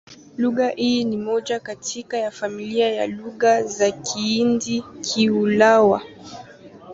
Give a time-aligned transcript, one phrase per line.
[0.37, 6.01] Lugha hii ni moja kati ya familia ya Lugha za Kihindi-Kiulaya.